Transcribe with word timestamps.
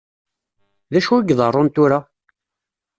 Dacu 0.91 1.15
i 1.19 1.23
iḍeṛṛun 1.31 1.69
tura? 1.75 1.99